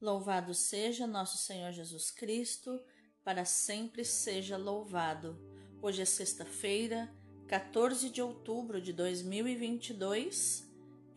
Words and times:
Louvado 0.00 0.54
seja 0.54 1.08
nosso 1.08 1.36
Senhor 1.38 1.72
Jesus 1.72 2.12
Cristo, 2.12 2.80
para 3.24 3.44
sempre 3.44 4.04
seja 4.04 4.56
louvado. 4.56 5.36
Hoje 5.82 6.02
é 6.02 6.04
sexta-feira, 6.04 7.12
14 7.48 8.08
de 8.08 8.22
outubro 8.22 8.80
de 8.80 8.92
2022, 8.92 10.64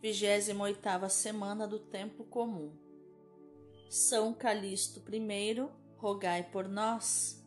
28ª 0.02 1.08
semana 1.08 1.68
do 1.68 1.78
tempo 1.78 2.24
comum. 2.24 2.76
São 3.88 4.34
Calixto 4.34 5.00
I, 5.14 5.68
rogai 5.96 6.42
por 6.50 6.66
nós. 6.66 7.40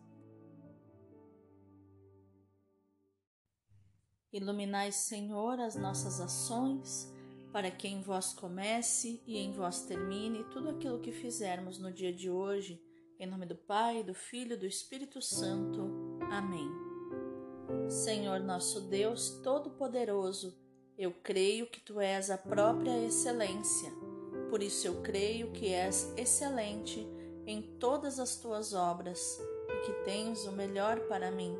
Iluminai, 4.31 4.93
Senhor, 4.93 5.59
as 5.59 5.75
nossas 5.75 6.21
ações 6.21 7.13
para 7.55 7.71
que 7.71 7.87
em 7.87 8.01
vós 8.01 8.33
comece 8.33 9.23
e 9.25 9.37
em 9.37 9.53
vós 9.53 9.83
termine 9.83 10.43
tudo 10.51 10.71
aquilo 10.71 10.99
que 10.99 11.13
fizermos 11.13 11.79
no 11.79 11.89
dia 11.89 12.11
de 12.11 12.29
hoje. 12.29 12.83
Em 13.17 13.25
nome 13.25 13.45
do 13.45 13.55
Pai, 13.55 14.03
do 14.03 14.13
Filho 14.13 14.55
e 14.55 14.57
do 14.57 14.65
Espírito 14.65 15.21
Santo. 15.21 16.19
Amém. 16.29 16.69
Senhor 17.89 18.41
nosso 18.41 18.81
Deus 18.81 19.39
Todo-Poderoso, 19.41 20.53
eu 20.97 21.13
creio 21.23 21.67
que 21.67 21.79
tu 21.79 22.01
és 22.01 22.29
a 22.29 22.37
própria 22.37 23.01
excelência. 23.05 23.89
Por 24.49 24.61
isso 24.61 24.85
eu 24.85 25.01
creio 25.01 25.53
que 25.53 25.67
és 25.67 26.13
excelente 26.17 27.07
em 27.47 27.61
todas 27.79 28.19
as 28.19 28.35
tuas 28.35 28.73
obras 28.73 29.39
e 29.69 29.85
que 29.85 29.93
tens 30.03 30.43
o 30.43 30.51
melhor 30.51 31.07
para 31.07 31.31
mim. 31.31 31.55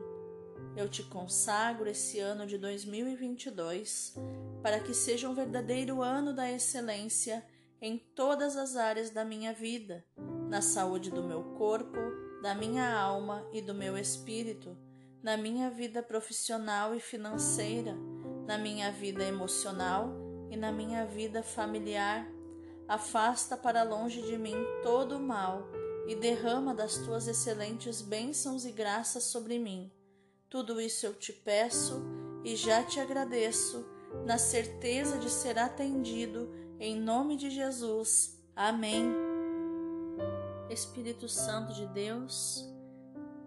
Eu 0.75 0.89
te 0.89 1.03
consagro 1.03 1.89
esse 1.89 2.19
ano 2.19 2.45
de 2.45 2.57
2022 2.57 4.13
para 4.65 4.79
que 4.79 4.95
seja 4.95 5.29
um 5.29 5.35
verdadeiro 5.35 6.01
ano 6.01 6.33
da 6.33 6.51
excelência 6.51 7.45
em 7.79 7.99
todas 7.99 8.57
as 8.57 8.75
áreas 8.75 9.11
da 9.11 9.23
minha 9.23 9.53
vida, 9.53 10.03
na 10.49 10.59
saúde 10.59 11.11
do 11.11 11.21
meu 11.21 11.43
corpo, 11.55 11.99
da 12.41 12.55
minha 12.55 12.91
alma 12.91 13.47
e 13.53 13.61
do 13.61 13.75
meu 13.75 13.95
espírito, 13.95 14.75
na 15.21 15.37
minha 15.37 15.69
vida 15.69 16.01
profissional 16.01 16.95
e 16.95 16.99
financeira, 16.99 17.95
na 18.47 18.57
minha 18.57 18.91
vida 18.91 19.23
emocional 19.23 20.09
e 20.49 20.57
na 20.57 20.71
minha 20.71 21.05
vida 21.05 21.43
familiar. 21.43 22.27
Afasta 22.87 23.55
para 23.55 23.83
longe 23.83 24.23
de 24.23 24.35
mim 24.35 24.57
todo 24.81 25.17
o 25.17 25.21
mal 25.21 25.69
e 26.07 26.15
derrama 26.15 26.73
das 26.73 26.97
tuas 26.97 27.27
excelentes 27.27 28.01
bênçãos 28.01 28.65
e 28.65 28.71
graças 28.71 29.25
sobre 29.25 29.59
mim 29.59 29.91
tudo 30.55 30.79
isso 30.79 31.05
eu 31.05 31.13
te 31.13 31.33
peço 31.33 32.01
e 32.41 32.55
já 32.55 32.81
te 32.81 32.99
agradeço, 32.99 33.85
na 34.25 34.37
certeza 34.37 35.17
de 35.17 35.29
ser 35.29 35.57
atendido, 35.57 36.49
em 36.79 36.99
nome 36.99 37.35
de 37.35 37.49
Jesus. 37.49 38.39
Amém. 38.55 39.11
Espírito 40.69 41.27
Santo 41.27 41.73
de 41.73 41.85
Deus, 41.87 42.67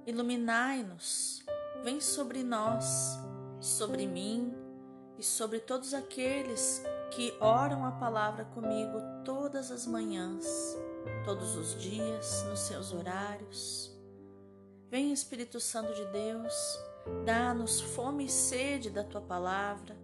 iluminai-nos, 0.06 1.44
vem 1.82 2.00
sobre 2.00 2.42
nós, 2.42 3.18
sobre 3.60 4.06
mim 4.06 4.54
e 5.18 5.22
sobre 5.22 5.58
todos 5.58 5.94
aqueles 5.94 6.82
que 7.10 7.34
oram 7.40 7.84
a 7.84 7.92
palavra 7.92 8.44
comigo 8.44 9.00
todas 9.24 9.70
as 9.70 9.86
manhãs, 9.86 10.46
todos 11.24 11.56
os 11.56 11.80
dias, 11.80 12.44
nos 12.48 12.60
seus 12.60 12.92
horários. 12.92 13.96
Vem, 14.90 15.12
Espírito 15.12 15.60
Santo 15.60 15.92
de 15.92 16.04
Deus, 16.06 16.54
Dá-nos 17.24 17.80
fome 17.80 18.24
e 18.26 18.28
sede 18.28 18.90
da 18.90 19.04
tua 19.04 19.20
palavra, 19.20 19.96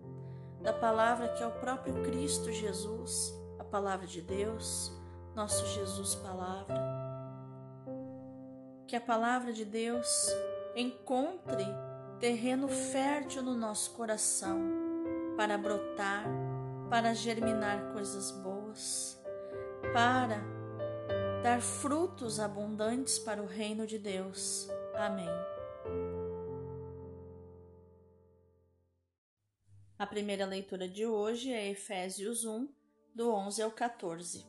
da 0.64 0.72
palavra 0.72 1.28
que 1.28 1.42
é 1.42 1.46
o 1.46 1.50
próprio 1.50 2.02
Cristo 2.02 2.50
Jesus, 2.50 3.38
a 3.58 3.64
palavra 3.64 4.06
de 4.06 4.22
Deus, 4.22 4.90
nosso 5.34 5.66
Jesus 5.66 6.14
Palavra. 6.14 6.82
Que 8.86 8.96
a 8.96 9.00
palavra 9.00 9.52
de 9.52 9.62
Deus 9.62 10.08
encontre 10.74 11.66
terreno 12.18 12.66
fértil 12.66 13.42
no 13.42 13.54
nosso 13.54 13.90
coração 13.90 14.58
para 15.36 15.58
brotar, 15.58 16.24
para 16.88 17.12
germinar 17.12 17.92
coisas 17.92 18.30
boas, 18.30 19.22
para 19.92 20.40
dar 21.42 21.60
frutos 21.60 22.40
abundantes 22.40 23.18
para 23.18 23.42
o 23.42 23.46
reino 23.46 23.86
de 23.86 23.98
Deus. 23.98 24.66
Amém. 24.94 25.28
A 29.96 30.04
primeira 30.04 30.44
leitura 30.44 30.88
de 30.88 31.06
hoje 31.06 31.52
é 31.52 31.70
Efésios 31.70 32.44
1, 32.44 32.68
do 33.14 33.30
11 33.32 33.62
ao 33.62 33.70
14. 33.70 34.44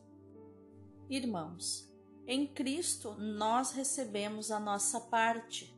Irmãos, 1.08 1.88
em 2.26 2.48
Cristo 2.48 3.14
nós 3.14 3.70
recebemos 3.70 4.50
a 4.50 4.58
nossa 4.58 4.98
parte. 4.98 5.72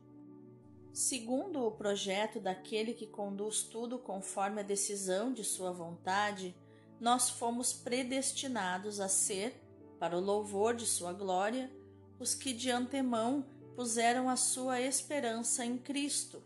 Segundo 0.91 1.67
o 1.67 1.71
projeto 1.71 2.41
daquele 2.41 2.95
que 2.95 3.06
conduz 3.06 3.62
tudo 3.62 3.99
conforme 3.99 4.62
a 4.62 4.65
decisão 4.65 5.34
de 5.34 5.45
Sua 5.45 5.71
vontade, 5.71 6.56
nós 6.99 7.29
fomos 7.29 7.71
predestinados 7.71 9.00
a 9.00 9.06
ser, 9.06 9.62
para 9.99 10.17
o 10.17 10.21
louvor 10.21 10.75
de 10.75 10.87
Sua 10.87 11.12
glória, 11.12 11.71
os 12.19 12.35
que 12.35 12.55
de 12.55 12.71
antemão 12.71 13.45
puseram 13.77 14.31
a 14.31 14.35
sua 14.35 14.81
esperança 14.81 15.62
em 15.62 15.77
Cristo. 15.77 16.43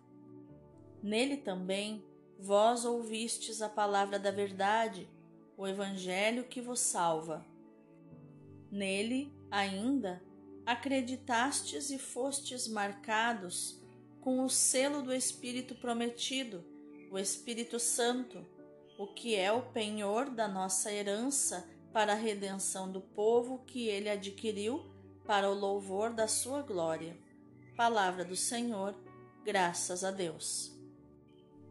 Nele 1.00 1.36
também 1.36 2.04
Vós 2.44 2.84
ouvistes 2.84 3.62
a 3.62 3.68
palavra 3.68 4.18
da 4.18 4.32
verdade, 4.32 5.08
o 5.56 5.64
Evangelho 5.64 6.42
que 6.42 6.60
vos 6.60 6.80
salva. 6.80 7.46
Nele, 8.68 9.32
ainda, 9.48 10.20
acreditastes 10.66 11.88
e 11.90 12.00
fostes 12.00 12.66
marcados 12.66 13.80
com 14.20 14.44
o 14.44 14.50
selo 14.50 15.02
do 15.02 15.14
Espírito 15.14 15.76
prometido, 15.76 16.64
o 17.12 17.16
Espírito 17.16 17.78
Santo, 17.78 18.44
o 18.98 19.06
que 19.06 19.36
é 19.36 19.52
o 19.52 19.70
penhor 19.70 20.28
da 20.28 20.48
nossa 20.48 20.92
herança 20.92 21.70
para 21.92 22.14
a 22.14 22.16
redenção 22.16 22.90
do 22.90 23.00
povo 23.00 23.62
que 23.64 23.86
ele 23.86 24.10
adquiriu 24.10 24.84
para 25.24 25.48
o 25.48 25.54
louvor 25.54 26.12
da 26.12 26.26
sua 26.26 26.60
glória. 26.60 27.16
Palavra 27.76 28.24
do 28.24 28.34
Senhor, 28.34 28.96
graças 29.44 30.02
a 30.02 30.10
Deus. 30.10 30.71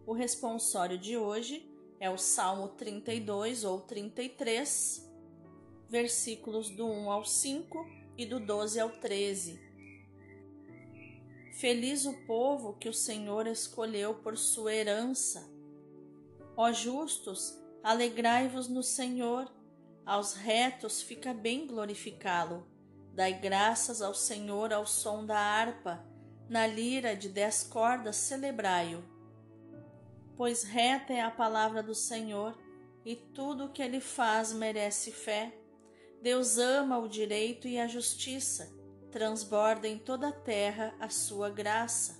O 0.05 0.13
responsório 0.13 0.97
de 0.97 1.15
hoje 1.15 1.69
é 1.99 2.09
o 2.09 2.17
Salmo 2.17 2.69
32 2.69 3.63
ou 3.63 3.81
33, 3.81 5.07
versículos 5.87 6.71
do 6.71 6.87
1 6.87 7.11
ao 7.11 7.23
5 7.23 7.85
e 8.17 8.25
do 8.25 8.39
12 8.39 8.79
ao 8.79 8.89
13. 8.89 9.61
Feliz 11.53 12.05
o 12.05 12.13
povo 12.25 12.73
que 12.73 12.89
o 12.89 12.93
Senhor 12.93 13.45
escolheu 13.45 14.15
por 14.15 14.35
sua 14.37 14.73
herança. 14.73 15.47
Ó 16.57 16.71
justos, 16.71 17.55
alegrai-vos 17.83 18.67
no 18.67 18.81
Senhor, 18.81 19.47
aos 20.03 20.33
retos 20.33 21.03
fica 21.03 21.31
bem 21.31 21.67
glorificá-lo. 21.67 22.65
Dai 23.13 23.39
graças 23.39 24.01
ao 24.01 24.15
Senhor 24.15 24.73
ao 24.73 24.87
som 24.87 25.23
da 25.23 25.37
harpa, 25.37 26.03
na 26.49 26.65
lira 26.65 27.15
de 27.15 27.29
dez 27.29 27.61
cordas 27.61 28.15
celebrai-o 28.15 29.10
pois 30.41 30.63
reta 30.63 31.13
é 31.13 31.21
a 31.21 31.29
palavra 31.29 31.83
do 31.83 31.93
Senhor 31.93 32.57
e 33.05 33.15
tudo 33.15 33.65
o 33.65 33.69
que 33.69 33.79
ele 33.79 33.99
faz 33.99 34.51
merece 34.51 35.11
fé. 35.11 35.55
Deus 36.19 36.57
ama 36.57 36.97
o 36.97 37.07
direito 37.07 37.67
e 37.67 37.77
a 37.77 37.85
justiça, 37.85 38.75
transborda 39.11 39.87
em 39.87 39.99
toda 39.99 40.29
a 40.29 40.31
terra 40.31 40.95
a 40.99 41.09
sua 41.09 41.51
graça. 41.51 42.19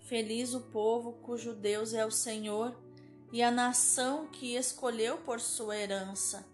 Feliz 0.00 0.54
o 0.54 0.60
povo 0.60 1.12
cujo 1.22 1.54
Deus 1.54 1.94
é 1.94 2.04
o 2.04 2.10
Senhor 2.10 2.76
e 3.32 3.44
a 3.44 3.50
nação 3.52 4.26
que 4.26 4.56
escolheu 4.56 5.18
por 5.18 5.38
sua 5.38 5.76
herança. 5.76 6.44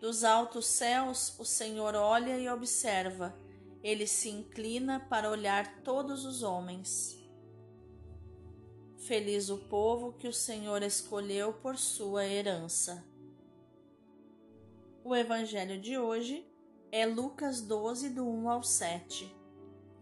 Dos 0.00 0.24
altos 0.24 0.66
céus 0.66 1.38
o 1.38 1.44
Senhor 1.44 1.94
olha 1.94 2.36
e 2.36 2.48
observa, 2.48 3.32
ele 3.80 4.08
se 4.08 4.28
inclina 4.28 4.98
para 4.98 5.30
olhar 5.30 5.82
todos 5.84 6.24
os 6.24 6.42
homens. 6.42 7.17
Feliz 8.98 9.48
o 9.48 9.56
povo 9.56 10.12
que 10.12 10.26
o 10.26 10.32
Senhor 10.32 10.82
escolheu 10.82 11.52
por 11.52 11.78
sua 11.78 12.26
herança. 12.26 13.04
O 15.04 15.14
evangelho 15.14 15.80
de 15.80 15.96
hoje 15.96 16.44
é 16.90 17.06
Lucas 17.06 17.62
12, 17.62 18.10
do 18.10 18.26
1 18.26 18.50
ao 18.50 18.62
7. 18.62 19.34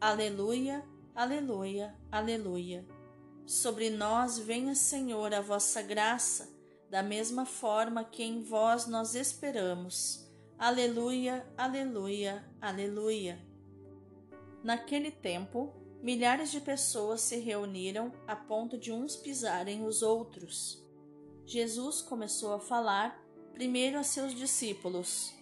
Aleluia, 0.01 0.83
aleluia, 1.15 1.95
aleluia. 2.11 2.87
Sobre 3.45 3.91
nós 3.91 4.39
venha, 4.39 4.75
Senhor, 4.75 5.33
a 5.35 5.43
vossa 5.43 5.83
graça, 5.83 6.49
da 6.91 7.03
mesma 7.03 7.45
forma 7.45 8.03
que 8.03 8.23
em 8.23 8.43
vós 8.43 8.87
nós 8.87 9.15
esperamos. 9.15 10.27
Aleluia, 10.59 11.47
aleluia, 11.57 12.43
aleluia. 12.61 13.39
Naquele 14.65 15.11
tempo, 15.11 15.86
milhares 16.07 16.53
de 16.53 16.61
pessoas 16.61 17.21
se 17.21 17.35
reuniram 17.41 18.13
a 18.29 18.37
ponto 18.37 18.79
de 18.79 18.93
uns 18.93 19.17
pisarem 19.17 19.85
os 19.85 20.03
outros. 20.03 20.81
Jesus 21.45 22.01
começou 22.01 22.55
a 22.55 22.61
falar 22.61 23.21
primeiro 23.53 23.99
a 23.99 24.05
seus 24.05 24.33
discípulos: 24.33 25.35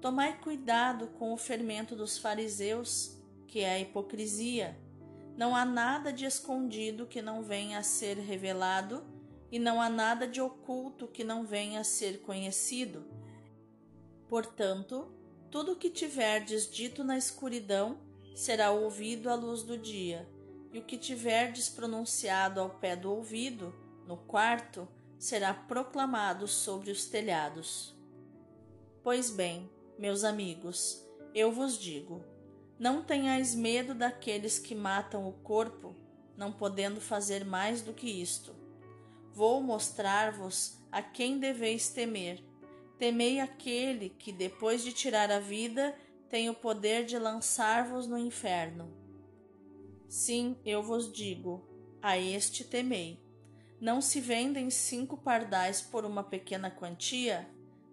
Tomai 0.00 0.40
cuidado 0.40 1.08
com 1.18 1.30
o 1.30 1.36
fermento 1.36 1.94
dos 1.94 2.16
fariseus, 2.16 3.20
que 3.46 3.60
é 3.60 3.74
a 3.74 3.80
hipocrisia. 3.80 4.80
Não 5.36 5.54
há 5.54 5.66
nada 5.66 6.10
de 6.10 6.24
escondido 6.24 7.06
que 7.06 7.20
não 7.20 7.42
venha 7.42 7.78
a 7.78 7.82
ser 7.82 8.16
revelado, 8.16 9.04
e 9.52 9.58
não 9.58 9.78
há 9.78 9.90
nada 9.90 10.26
de 10.26 10.40
oculto 10.40 11.06
que 11.06 11.22
não 11.22 11.44
venha 11.44 11.80
a 11.80 11.84
ser 11.84 12.22
conhecido. 12.22 13.04
Portanto, 14.26 15.12
tudo 15.50 15.72
o 15.72 15.76
que 15.76 15.90
tiverdes 15.90 16.66
dito 16.66 17.04
na 17.04 17.18
escuridão 17.18 18.07
será 18.38 18.70
ouvido 18.70 19.28
à 19.28 19.34
luz 19.34 19.64
do 19.64 19.76
dia, 19.76 20.24
e 20.72 20.78
o 20.78 20.84
que 20.84 20.96
tiverdes 20.96 21.68
pronunciado 21.68 22.60
ao 22.60 22.70
pé 22.70 22.94
do 22.94 23.10
ouvido, 23.10 23.74
no 24.06 24.16
quarto, 24.16 24.86
será 25.18 25.52
proclamado 25.52 26.46
sobre 26.46 26.92
os 26.92 27.06
telhados. 27.06 27.96
Pois 29.02 29.28
bem, 29.28 29.68
meus 29.98 30.22
amigos, 30.22 31.04
eu 31.34 31.50
vos 31.50 31.76
digo: 31.76 32.22
não 32.78 33.02
tenhais 33.02 33.56
medo 33.56 33.92
daqueles 33.92 34.56
que 34.56 34.72
matam 34.72 35.28
o 35.28 35.32
corpo, 35.32 35.96
não 36.36 36.52
podendo 36.52 37.00
fazer 37.00 37.44
mais 37.44 37.82
do 37.82 37.92
que 37.92 38.08
isto. 38.08 38.54
Vou 39.32 39.60
mostrar-vos 39.60 40.78
a 40.92 41.02
quem 41.02 41.40
deveis 41.40 41.88
temer. 41.88 42.40
Temei 43.00 43.40
aquele 43.40 44.10
que, 44.10 44.30
depois 44.30 44.84
de 44.84 44.92
tirar 44.92 45.28
a 45.28 45.40
vida, 45.40 45.92
tem 46.28 46.50
o 46.50 46.54
poder 46.54 47.04
de 47.04 47.18
lançar-vos 47.18 48.06
no 48.06 48.18
inferno. 48.18 48.92
Sim, 50.08 50.56
eu 50.64 50.82
vos 50.82 51.12
digo, 51.12 51.66
a 52.02 52.18
este 52.18 52.64
temei. 52.64 53.20
Não 53.80 54.00
se 54.00 54.20
vendem 54.20 54.70
cinco 54.70 55.16
pardais 55.16 55.80
por 55.80 56.04
uma 56.04 56.24
pequena 56.24 56.70
quantia? 56.70 57.48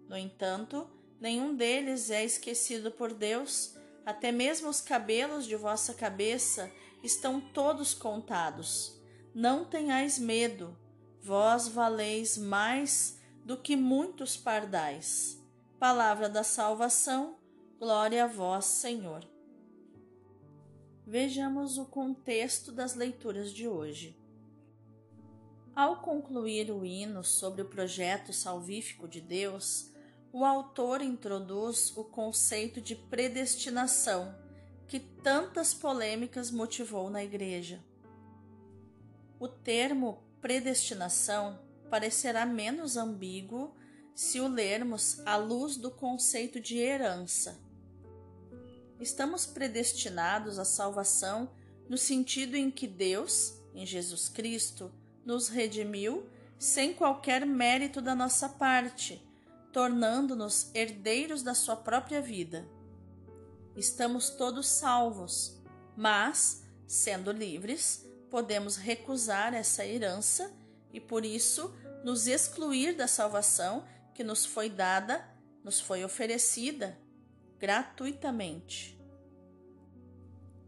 No 0.08 0.16
entanto, 0.16 0.88
nenhum 1.20 1.54
deles 1.54 2.10
é 2.10 2.24
esquecido 2.24 2.90
por 2.90 3.12
Deus, 3.12 3.76
até 4.04 4.32
mesmo 4.32 4.68
os 4.68 4.80
cabelos 4.80 5.46
de 5.46 5.56
vossa 5.56 5.94
cabeça 5.94 6.70
estão 7.02 7.40
todos 7.40 7.94
contados. 7.94 9.00
Não 9.34 9.64
tenhais 9.64 10.18
medo, 10.18 10.76
vós 11.20 11.68
valeis 11.68 12.38
mais 12.38 13.20
do 13.44 13.56
que 13.56 13.76
muitos 13.76 14.36
pardais. 14.36 15.40
Palavra 15.78 16.28
da 16.28 16.42
salvação, 16.42 17.36
glória 17.78 18.24
a 18.24 18.26
vós, 18.26 18.64
Senhor. 18.64 19.22
Vejamos 21.06 21.76
o 21.76 21.84
contexto 21.84 22.72
das 22.72 22.94
leituras 22.94 23.52
de 23.52 23.68
hoje. 23.68 24.18
Ao 25.74 26.00
concluir 26.00 26.70
o 26.70 26.86
hino 26.86 27.22
sobre 27.22 27.60
o 27.60 27.68
projeto 27.68 28.32
salvífico 28.32 29.06
de 29.06 29.20
Deus, 29.20 29.92
o 30.32 30.42
autor 30.42 31.02
introduz 31.02 31.94
o 31.96 32.02
conceito 32.02 32.80
de 32.80 32.96
predestinação, 32.96 34.34
que 34.88 34.98
tantas 34.98 35.74
polêmicas 35.74 36.50
motivou 36.50 37.10
na 37.10 37.22
Igreja. 37.22 37.84
O 39.38 39.48
termo 39.48 40.22
predestinação 40.40 41.60
parecerá 41.90 42.46
menos 42.46 42.96
ambíguo 42.96 43.74
se 44.14 44.40
o 44.40 44.48
lermos 44.48 45.20
à 45.26 45.36
luz 45.36 45.76
do 45.76 45.90
conceito 45.90 46.58
de 46.58 46.78
herança. 46.78 47.65
Estamos 49.00 49.46
predestinados 49.46 50.58
à 50.58 50.64
salvação 50.64 51.50
no 51.88 51.98
sentido 51.98 52.56
em 52.56 52.70
que 52.70 52.86
Deus, 52.86 53.60
em 53.74 53.84
Jesus 53.84 54.28
Cristo, 54.28 54.92
nos 55.24 55.48
redimiu 55.48 56.28
sem 56.58 56.94
qualquer 56.94 57.44
mérito 57.44 58.00
da 58.00 58.14
nossa 58.14 58.48
parte 58.48 59.22
tornando-nos 59.76 60.70
herdeiros 60.74 61.42
da 61.42 61.52
sua 61.52 61.76
própria 61.76 62.22
vida. 62.22 62.66
Estamos 63.76 64.30
todos 64.30 64.66
salvos, 64.66 65.62
mas, 65.94 66.64
sendo 66.86 67.30
livres, 67.30 68.08
podemos 68.30 68.76
recusar 68.76 69.52
essa 69.52 69.84
herança 69.84 70.50
e, 70.94 70.98
por 70.98 71.26
isso, 71.26 71.76
nos 72.02 72.26
excluir 72.26 72.96
da 72.96 73.06
salvação 73.06 73.84
que 74.14 74.24
nos 74.24 74.46
foi 74.46 74.70
dada, 74.70 75.22
nos 75.62 75.78
foi 75.78 76.02
oferecida 76.02 76.98
gratuitamente. 77.58 78.98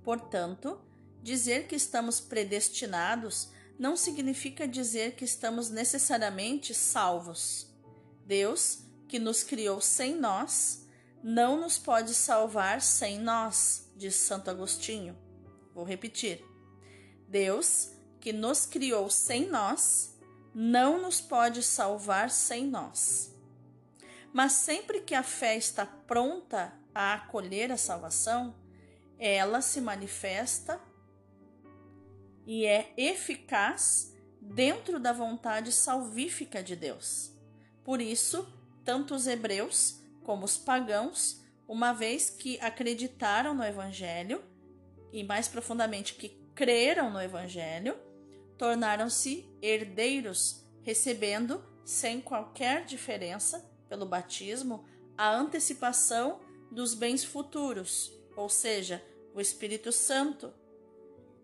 Portanto, 0.02 0.80
dizer 1.22 1.66
que 1.66 1.76
estamos 1.76 2.20
predestinados 2.20 3.50
não 3.78 3.96
significa 3.96 4.66
dizer 4.66 5.14
que 5.14 5.24
estamos 5.24 5.70
necessariamente 5.70 6.74
salvos. 6.74 7.66
Deus 8.26 8.80
que 9.06 9.18
nos 9.18 9.42
criou 9.42 9.80
sem 9.80 10.16
nós, 10.16 10.86
não 11.22 11.60
nos 11.60 11.78
pode 11.78 12.14
salvar 12.14 12.82
sem 12.82 13.18
nós, 13.18 13.90
diz 13.96 14.14
Santo 14.14 14.50
Agostinho. 14.50 15.16
Vou 15.74 15.84
repetir. 15.84 16.44
Deus, 17.28 17.90
que 18.20 18.32
nos 18.32 18.66
criou 18.66 19.08
sem 19.08 19.48
nós, 19.48 20.16
não 20.54 21.00
nos 21.00 21.20
pode 21.20 21.62
salvar 21.62 22.30
sem 22.30 22.66
nós. 22.66 23.32
Mas 24.32 24.52
sempre 24.52 25.00
que 25.00 25.14
a 25.14 25.22
fé 25.22 25.56
está 25.56 25.86
pronta 25.86 26.72
a 26.94 27.14
acolher 27.14 27.70
a 27.72 27.76
salvação, 27.76 28.54
ela 29.18 29.60
se 29.60 29.80
manifesta 29.80 30.80
e 32.46 32.64
é 32.64 32.92
eficaz 32.96 34.16
dentro 34.40 34.98
da 34.98 35.12
vontade 35.12 35.72
salvífica 35.72 36.62
de 36.62 36.74
Deus. 36.76 37.32
Por 37.84 38.00
isso, 38.00 38.46
tanto 38.84 39.14
os 39.14 39.26
hebreus 39.26 40.00
como 40.22 40.44
os 40.44 40.56
pagãos, 40.56 41.42
uma 41.66 41.92
vez 41.92 42.30
que 42.30 42.58
acreditaram 42.60 43.54
no 43.54 43.64
Evangelho 43.64 44.42
e 45.12 45.24
mais 45.24 45.48
profundamente 45.48 46.14
que 46.14 46.30
creram 46.54 47.10
no 47.10 47.20
Evangelho, 47.20 47.96
tornaram-se 48.56 49.48
herdeiros, 49.60 50.64
recebendo, 50.82 51.62
sem 51.84 52.20
qualquer 52.20 52.84
diferença, 52.84 53.64
pelo 53.88 54.04
batismo, 54.04 54.84
a 55.16 55.34
antecipação 55.34 56.40
dos 56.70 56.94
bens 56.94 57.24
futuros, 57.24 58.12
ou 58.36 58.48
seja, 58.48 59.02
o 59.34 59.40
Espírito 59.40 59.92
Santo, 59.92 60.52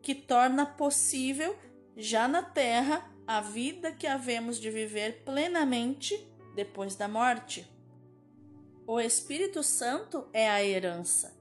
que 0.03 0.15
torna 0.15 0.67
possível 0.67 1.57
já 1.97 2.29
na 2.29 2.43
terra 2.43 3.11
a 3.27 3.41
vida 3.41 3.93
que 3.93 4.07
havemos 4.07 4.61
de 4.61 4.71
viver 4.71 5.23
plenamente 5.25 6.29
depois 6.55 6.95
da 6.95 7.09
morte. 7.09 7.67
O 8.87 9.01
Espírito 9.01 9.63
Santo 9.63 10.29
é 10.33 10.49
a 10.49 10.63
herança. 10.63 11.35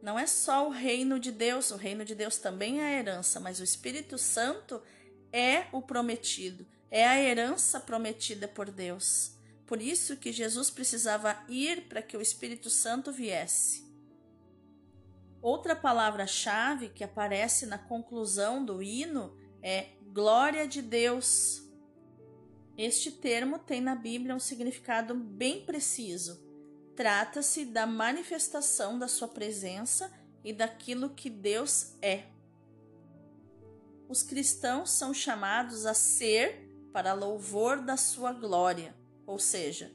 Não 0.00 0.18
é 0.18 0.26
só 0.26 0.68
o 0.68 0.70
reino 0.70 1.18
de 1.18 1.32
Deus, 1.32 1.70
o 1.70 1.76
reino 1.76 2.04
de 2.04 2.14
Deus 2.14 2.36
também 2.38 2.80
é 2.80 2.84
a 2.84 2.98
herança, 2.98 3.40
mas 3.40 3.58
o 3.58 3.64
Espírito 3.64 4.18
Santo 4.18 4.80
é 5.32 5.66
o 5.72 5.82
prometido, 5.82 6.64
é 6.90 7.04
a 7.06 7.20
herança 7.20 7.80
prometida 7.80 8.46
por 8.46 8.70
Deus. 8.70 9.32
Por 9.66 9.80
isso 9.80 10.16
que 10.16 10.32
Jesus 10.32 10.70
precisava 10.70 11.42
ir 11.48 11.88
para 11.88 12.02
que 12.02 12.16
o 12.16 12.20
Espírito 12.20 12.68
Santo 12.68 13.10
viesse. 13.10 13.84
Outra 15.40 15.76
palavra-chave 15.76 16.88
que 16.88 17.04
aparece 17.04 17.66
na 17.66 17.78
conclusão 17.78 18.64
do 18.64 18.82
hino 18.82 19.36
é 19.62 19.88
glória 20.12 20.66
de 20.66 20.80
Deus. 20.80 21.62
Este 22.76 23.10
termo 23.10 23.58
tem 23.58 23.80
na 23.80 23.94
Bíblia 23.94 24.34
um 24.34 24.40
significado 24.40 25.14
bem 25.14 25.64
preciso. 25.64 26.42
Trata-se 26.96 27.64
da 27.64 27.86
manifestação 27.86 28.98
da 28.98 29.08
sua 29.08 29.28
presença 29.28 30.10
e 30.44 30.52
daquilo 30.52 31.10
que 31.10 31.28
Deus 31.28 31.94
é. 32.00 32.24
Os 34.08 34.22
cristãos 34.22 34.90
são 34.90 35.12
chamados 35.12 35.86
a 35.86 35.94
ser 35.94 36.70
para 36.92 37.14
louvor 37.14 37.80
da 37.80 37.96
sua 37.96 38.32
glória, 38.32 38.94
ou 39.26 39.38
seja, 39.38 39.92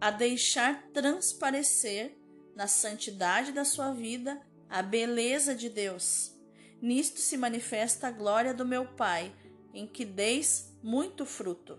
a 0.00 0.10
deixar 0.10 0.88
transparecer 0.92 2.16
na 2.54 2.66
santidade 2.66 3.52
da 3.52 3.64
sua 3.64 3.92
vida 3.92 4.40
a 4.68 4.82
beleza 4.82 5.54
de 5.54 5.68
Deus. 5.68 6.34
Nisto 6.80 7.20
se 7.20 7.36
manifesta 7.36 8.08
a 8.08 8.10
glória 8.10 8.54
do 8.54 8.64
meu 8.64 8.86
Pai, 8.86 9.34
em 9.74 9.86
que 9.86 10.04
deis 10.04 10.72
muito 10.82 11.26
fruto. 11.26 11.78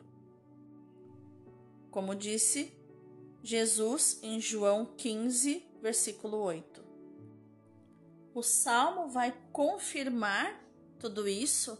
Como 1.89 2.15
disse 2.15 2.71
Jesus 3.43 4.19
em 4.21 4.39
João 4.39 4.85
15, 4.85 5.65
versículo 5.81 6.37
8. 6.37 6.83
O 8.33 8.43
salmo 8.43 9.09
vai 9.09 9.35
confirmar 9.51 10.63
tudo 10.99 11.27
isso 11.27 11.77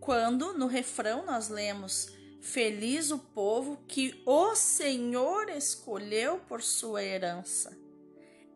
quando 0.00 0.52
no 0.52 0.66
refrão 0.66 1.24
nós 1.24 1.48
lemos: 1.48 2.08
Feliz 2.40 3.10
o 3.10 3.18
povo 3.18 3.78
que 3.88 4.22
o 4.24 4.54
Senhor 4.54 5.48
escolheu 5.48 6.38
por 6.48 6.62
sua 6.62 7.02
herança. 7.02 7.76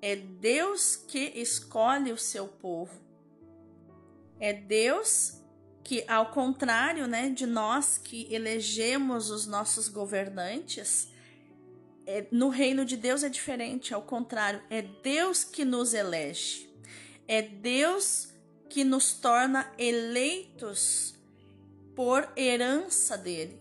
É 0.00 0.16
Deus 0.16 0.96
que 0.96 1.32
escolhe 1.34 2.12
o 2.12 2.18
seu 2.18 2.46
povo. 2.46 3.00
É 4.38 4.52
Deus 4.52 5.40
que 5.82 6.04
ao 6.06 6.30
contrário, 6.30 7.06
né, 7.06 7.30
de 7.30 7.46
nós 7.46 7.98
que 7.98 8.32
elegemos 8.32 9.30
os 9.30 9.46
nossos 9.46 9.88
governantes, 9.88 11.08
é, 12.06 12.26
no 12.30 12.48
reino 12.48 12.84
de 12.84 12.96
Deus 12.96 13.22
é 13.22 13.28
diferente, 13.28 13.92
ao 13.92 14.02
contrário, 14.02 14.62
é 14.70 14.82
Deus 14.82 15.44
que 15.44 15.64
nos 15.64 15.92
elege, 15.92 16.68
é 17.26 17.42
Deus 17.42 18.28
que 18.68 18.84
nos 18.84 19.14
torna 19.14 19.70
eleitos 19.76 21.14
por 21.94 22.28
herança 22.36 23.18
dele. 23.18 23.60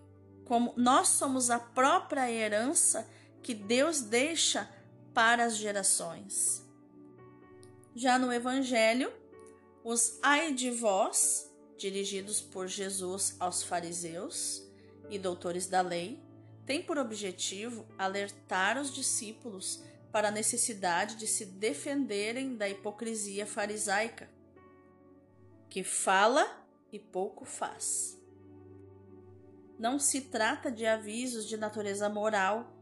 Como 0.50 0.74
nós 0.75 1.10
somos 1.10 1.51
a 1.51 1.60
própria 1.60 2.27
herança 2.32 3.08
que 3.44 3.53
Deus 3.53 4.01
deixa 4.01 4.68
para 5.13 5.46
as 5.46 5.56
gerações. 5.56 6.65
Já 7.96 8.18
no 8.18 8.34
Evangelho, 8.34 9.13
os 9.84 10.18
ai 10.24 10.51
de 10.51 10.72
vós, 10.72 11.53
dirigidos 11.77 12.41
por 12.41 12.65
Jesus 12.65 13.36
aos 13.39 13.62
fariseus 13.62 14.63
e 15.08 15.20
doutores 15.20 15.68
da 15.68 15.82
lei, 15.82 16.20
tem 16.65 16.82
por 16.82 16.98
objetivo 16.98 17.86
alertar 17.96 18.82
os 18.82 18.91
discípulos 18.91 19.84
para 20.12 20.29
a 20.29 20.32
necessidade 20.32 21.13
de 21.18 21.27
se 21.27 21.46
defenderem 21.46 22.56
da 22.56 22.68
hipocrisia 22.68 23.46
farisaica, 23.46 24.27
que 25.70 25.84
fala 25.84 26.65
e 26.91 26.98
pouco 26.98 27.46
faz. 27.46 28.19
Não 29.80 29.98
se 29.98 30.20
trata 30.20 30.70
de 30.70 30.86
avisos 30.86 31.48
de 31.48 31.56
natureza 31.56 32.10
moral. 32.10 32.76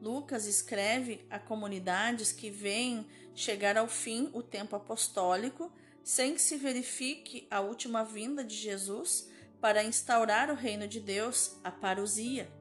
Lucas 0.00 0.46
escreve 0.46 1.26
a 1.28 1.36
comunidades 1.36 2.30
que 2.30 2.48
veem 2.48 3.04
chegar 3.34 3.76
ao 3.76 3.88
fim 3.88 4.30
o 4.32 4.40
tempo 4.40 4.76
apostólico 4.76 5.72
sem 6.04 6.34
que 6.34 6.40
se 6.40 6.56
verifique 6.56 7.48
a 7.50 7.60
última 7.60 8.04
vinda 8.04 8.44
de 8.44 8.54
Jesus 8.54 9.28
para 9.60 9.82
instaurar 9.82 10.48
o 10.48 10.54
reino 10.54 10.86
de 10.86 11.00
Deus, 11.00 11.58
a 11.64 11.72
parousia. 11.72 12.52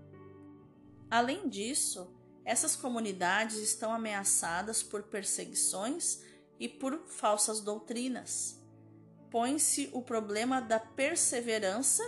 Além 1.12 1.48
disso, 1.48 2.12
essas 2.44 2.76
comunidades 2.76 3.58
estão 3.58 3.94
ameaçadas 3.94 4.82
por 4.82 5.04
perseguições 5.04 6.22
e 6.60 6.68
por 6.68 7.04
falsas 7.08 7.62
doutrinas. 7.62 8.60
Põe-se 9.30 9.90
o 9.94 10.02
problema 10.02 10.60
da 10.62 10.80
perseverança 10.80 12.04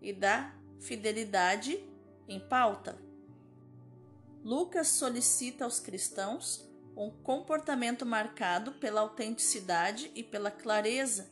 e 0.00 0.12
da 0.12 0.54
fidelidade 0.80 1.78
em 2.28 2.40
pauta. 2.40 2.98
Lucas 4.44 4.88
solicita 4.88 5.64
aos 5.64 5.80
cristãos 5.80 6.68
um 6.96 7.10
comportamento 7.10 8.04
marcado 8.06 8.72
pela 8.72 9.00
autenticidade 9.00 10.10
e 10.14 10.22
pela 10.22 10.50
clareza, 10.50 11.30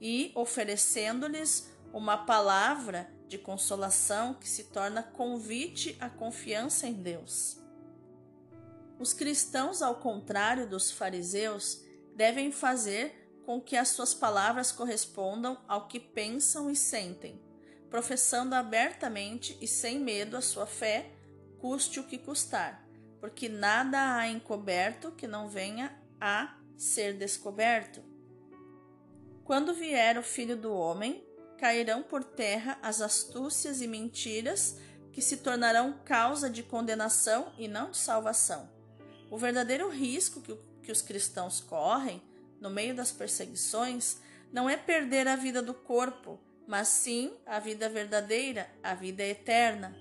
e 0.00 0.32
oferecendo-lhes 0.34 1.70
uma 1.92 2.18
palavra 2.18 3.10
de 3.28 3.38
consolação 3.38 4.34
que 4.34 4.48
se 4.48 4.64
torna 4.64 5.02
convite 5.02 5.96
à 6.00 6.08
confiança 6.08 6.86
em 6.86 6.94
Deus. 6.94 7.58
Os 8.98 9.12
cristãos, 9.12 9.82
ao 9.82 9.96
contrário 9.96 10.66
dos 10.68 10.90
fariseus, 10.90 11.82
devem 12.14 12.50
fazer 12.50 13.40
com 13.44 13.60
que 13.60 13.76
as 13.76 13.88
suas 13.88 14.14
palavras 14.14 14.72
correspondam 14.72 15.58
ao 15.68 15.86
que 15.86 16.00
pensam 16.00 16.70
e 16.70 16.74
sentem, 16.74 17.40
professando 17.90 18.54
abertamente 18.54 19.56
e 19.60 19.66
sem 19.66 19.98
medo 19.98 20.36
a 20.36 20.40
sua 20.40 20.66
fé, 20.66 21.10
custe 21.58 22.00
o 22.00 22.04
que 22.04 22.18
custar, 22.18 22.86
porque 23.20 23.48
nada 23.48 24.16
há 24.16 24.28
encoberto 24.28 25.12
que 25.12 25.26
não 25.26 25.48
venha 25.48 25.96
a 26.20 26.56
ser 26.76 27.14
descoberto. 27.14 28.02
Quando 29.44 29.74
vier 29.74 30.18
o 30.18 30.22
Filho 30.22 30.56
do 30.56 30.72
Homem, 30.72 31.24
cairão 31.56 32.02
por 32.02 32.22
terra 32.22 32.78
as 32.82 33.00
astúcias 33.00 33.80
e 33.80 33.86
mentiras 33.86 34.78
que 35.12 35.22
se 35.22 35.38
tornarão 35.38 36.00
causa 36.04 36.50
de 36.50 36.62
condenação 36.62 37.52
e 37.56 37.66
não 37.66 37.90
de 37.90 37.96
salvação. 37.96 38.68
O 39.30 39.38
verdadeiro 39.38 39.88
risco 39.88 40.40
que, 40.40 40.54
que 40.82 40.92
os 40.92 41.00
cristãos 41.00 41.60
correm 41.60 42.22
no 42.60 42.68
meio 42.68 42.94
das 42.94 43.10
perseguições 43.12 44.18
não 44.52 44.68
é 44.68 44.76
perder 44.76 45.26
a 45.26 45.36
vida 45.36 45.62
do 45.62 45.72
corpo, 45.72 46.38
mas 46.66 46.88
sim 46.88 47.32
a 47.46 47.58
vida 47.58 47.88
verdadeira, 47.88 48.68
a 48.82 48.94
vida 48.94 49.22
eterna. 49.22 49.96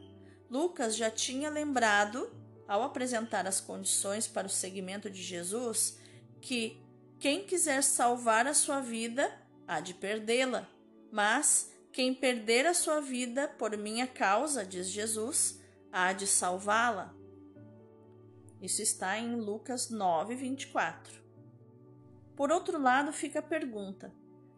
Lucas 0.49 0.95
já 0.95 1.09
tinha 1.09 1.49
lembrado, 1.49 2.31
ao 2.67 2.81
apresentar 2.81 3.45
as 3.45 3.61
condições 3.61 4.27
para 4.27 4.47
o 4.47 4.49
seguimento 4.49 5.09
de 5.09 5.21
Jesus, 5.21 5.99
que 6.41 6.81
quem 7.19 7.45
quiser 7.45 7.83
salvar 7.83 8.47
a 8.47 8.53
sua 8.53 8.81
vida 8.81 9.31
há 9.67 9.79
de 9.79 9.93
perdê-la 9.93 10.67
mas 11.15 11.71
quem 11.93 12.13
perder 12.13 12.65
a 12.65 12.73
sua 12.73 12.99
vida 12.99 13.47
por 13.47 13.77
minha 13.77 14.05
causa, 14.05 14.65
diz 14.65 14.89
Jesus, 14.89 15.61
há 15.89 16.11
de 16.11 16.27
salvá-la. 16.27 17.15
Isso 18.61 18.81
está 18.81 19.17
em 19.17 19.33
Lucas 19.33 19.89
9, 19.89 20.35
24. 20.35 21.23
Por 22.35 22.51
outro 22.51 22.77
lado, 22.77 23.13
fica 23.13 23.39
a 23.39 23.41
pergunta: 23.41 24.13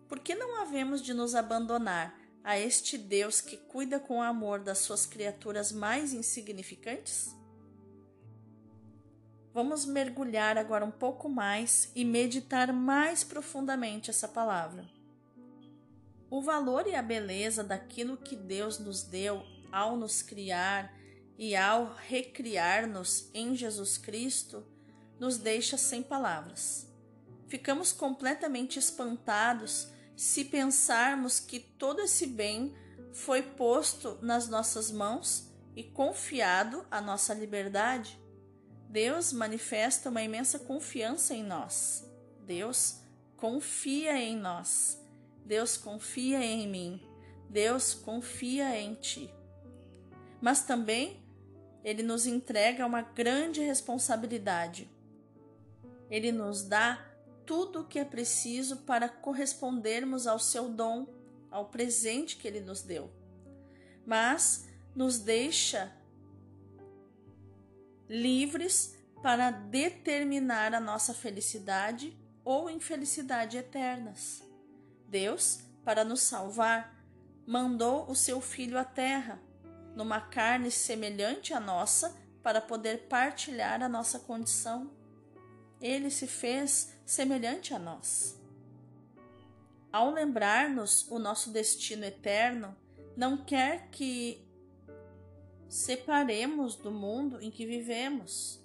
por 0.08 0.20
que 0.20 0.36
não 0.36 0.62
havemos 0.62 1.02
de 1.02 1.14
nos 1.14 1.36
abandonar 1.36 2.18
a 2.44 2.58
este 2.58 2.98
Deus 2.98 3.42
que 3.42 3.58
cuida 3.58 4.00
com 4.00 4.22
amor 4.22 4.60
das 4.60 4.80
suas 4.80 5.06
criaturas 5.06 5.72
mais 5.72 6.14
insignificantes? 6.14 7.36
Vamos 9.54 9.86
mergulhar 9.86 10.58
agora 10.58 10.86
um 10.86 10.92
pouco 10.92 11.28
mais 11.28 11.92
e 11.96 12.06
meditar 12.06 12.72
mais 12.72 13.24
profundamente 13.24 14.10
essa 14.10 14.28
palavra. 14.28 14.88
O 16.30 16.42
valor 16.42 16.88
e 16.88 16.96
a 16.96 17.02
beleza 17.02 17.64
daquilo 17.64 18.18
que 18.18 18.36
Deus 18.36 18.80
nos 18.80 19.02
deu 19.02 19.44
ao 19.72 19.98
nos 19.98 20.22
criar 20.22 20.94
e 21.38 21.56
ao 21.56 21.94
recriar-nos 22.08 23.30
em 23.34 23.56
Jesus 23.56 23.98
Cristo 23.98 24.66
nos 25.20 25.38
deixa 25.38 25.78
sem 25.78 26.04
palavras. 26.04 26.88
Ficamos 27.48 27.92
completamente 27.92 28.78
espantados 28.78 29.90
se 30.18 30.44
pensarmos 30.44 31.40
que 31.40 31.60
todo 31.60 32.02
esse 32.02 32.28
bem 32.28 32.76
foi 33.14 33.42
posto 33.42 34.18
nas 34.22 34.50
nossas 34.50 34.92
mãos 34.92 35.50
e 35.76 35.84
confiado 35.84 36.86
à 36.92 37.00
nossa 37.00 37.34
liberdade. 37.34 38.20
Deus 38.90 39.32
manifesta 39.32 40.10
uma 40.10 40.22
imensa 40.22 40.60
confiança 40.60 41.34
em 41.34 41.44
nós. 41.44 42.06
Deus 42.46 43.00
confia 43.38 44.18
em 44.18 44.36
nós. 44.36 45.00
Deus 45.48 45.78
confia 45.78 46.44
em 46.44 46.68
mim, 46.68 47.02
Deus 47.50 47.94
confia 47.94 48.78
em 48.78 48.96
ti. 48.96 49.34
Mas 50.42 50.64
também 50.64 51.24
ele 51.86 52.04
nos 52.04 52.28
entrega 52.28 52.86
uma 52.86 53.02
grande 53.02 53.62
responsabilidade. 53.62 54.90
Ele 56.10 56.34
nos 56.34 56.64
dá 56.64 57.02
tudo 57.48 57.82
o 57.82 57.88
que 57.88 57.98
é 57.98 58.06
preciso 58.06 58.78
para 58.78 59.10
correspondermos 59.10 60.28
ao 60.28 60.38
seu 60.38 60.70
dom, 60.70 61.08
ao 61.50 61.70
presente 61.70 62.36
que 62.36 62.48
ele 62.48 62.60
nos 62.60 62.84
deu. 62.84 63.10
Mas 64.06 64.68
nos 64.94 65.18
deixa 65.18 65.92
livres 68.08 68.96
para 69.24 69.50
determinar 69.50 70.74
a 70.74 70.80
nossa 70.80 71.14
felicidade 71.14 72.16
ou 72.44 72.70
infelicidade 72.70 73.58
eternas. 73.58 74.44
Deus, 75.08 75.62
para 75.84 76.04
nos 76.04 76.22
salvar, 76.22 76.96
mandou 77.46 78.10
o 78.10 78.16
seu 78.16 78.42
Filho 78.42 78.78
à 78.78 78.84
terra, 78.84 79.40
numa 79.96 80.20
carne 80.20 80.70
semelhante 80.70 81.54
à 81.54 81.60
nossa, 81.60 82.16
para 82.44 82.62
poder 82.62 83.08
partilhar 83.08 83.82
a 83.82 83.90
nossa 83.90 84.20
condição. 84.20 84.97
Ele 85.82 86.10
se 86.10 86.28
fez 86.28 86.94
semelhante 87.06 87.74
a 87.74 87.80
nós. 87.80 88.40
Ao 89.92 90.12
lembrar-nos 90.12 91.10
o 91.10 91.18
nosso 91.18 91.52
destino 91.52 92.06
eterno, 92.06 92.76
não 93.16 93.38
quer 93.38 93.90
que 93.90 94.46
separemos 95.68 96.76
do 96.76 96.92
mundo 96.92 97.42
em 97.42 97.50
que 97.50 97.66
vivemos, 97.66 98.60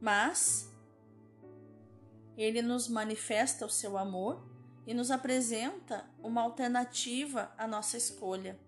mas 0.00 0.70
ele 2.36 2.62
nos 2.62 2.88
manifesta 2.88 3.66
o 3.66 3.70
seu 3.70 3.98
amor 3.98 4.42
e 4.86 4.94
nos 4.94 5.10
apresenta 5.10 6.08
uma 6.22 6.42
alternativa 6.42 7.52
à 7.58 7.66
nossa 7.66 7.96
escolha. 7.96 8.58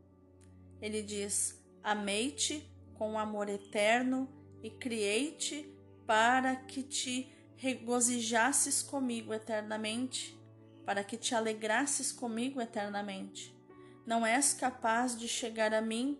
Ele 0.80 1.02
diz: 1.02 1.58
Amei-te 1.82 2.68
com 2.94 3.18
amor 3.18 3.48
eterno 3.48 4.28
e 4.62 4.70
criei-te 4.70 5.74
para 6.06 6.54
que 6.54 6.82
te 6.82 7.32
regozijasses 7.62 8.82
comigo 8.82 9.32
eternamente, 9.32 10.36
para 10.84 11.04
que 11.04 11.16
te 11.16 11.32
alegrasses 11.32 12.10
comigo 12.10 12.60
eternamente. 12.60 13.56
Não 14.04 14.26
és 14.26 14.52
capaz 14.52 15.16
de 15.16 15.28
chegar 15.28 15.72
a 15.72 15.80
mim, 15.80 16.18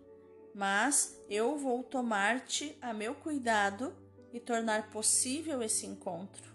mas 0.55 1.21
eu 1.29 1.57
vou 1.57 1.83
tomar-te 1.83 2.77
a 2.81 2.93
meu 2.93 3.13
cuidado 3.13 3.93
e 4.31 4.39
tornar 4.39 4.89
possível 4.89 5.61
esse 5.61 5.85
encontro. 5.85 6.53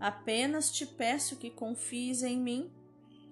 Apenas 0.00 0.72
te 0.72 0.84
peço 0.84 1.36
que 1.36 1.48
confies 1.48 2.24
em 2.24 2.36
mim 2.36 2.68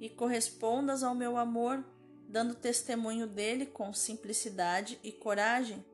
e 0.00 0.08
correspondas 0.08 1.02
ao 1.02 1.12
meu 1.12 1.37
amor, 1.37 1.84
dando 2.28 2.54
testemunho 2.54 3.26
dele 3.26 3.66
com 3.66 3.92
simplicidade 3.92 4.96
e 5.02 5.10
coragem. 5.10 5.84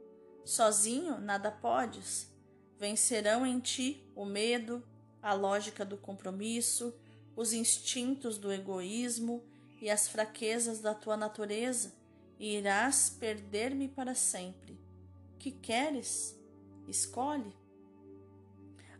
Sozinho 0.44 1.18
nada 1.18 1.50
podes, 1.50 2.35
Vencerão 2.78 3.46
em 3.46 3.58
ti 3.58 4.04
o 4.14 4.24
medo, 4.24 4.82
a 5.22 5.32
lógica 5.32 5.84
do 5.84 5.96
compromisso, 5.96 6.94
os 7.34 7.52
instintos 7.52 8.38
do 8.38 8.52
egoísmo 8.52 9.42
e 9.80 9.90
as 9.90 10.08
fraquezas 10.08 10.80
da 10.80 10.94
tua 10.94 11.16
natureza, 11.16 11.94
e 12.38 12.56
irás 12.56 13.10
perder-me 13.10 13.88
para 13.88 14.14
sempre. 14.14 14.78
Que 15.38 15.50
queres? 15.50 16.38
Escolhe. 16.86 17.54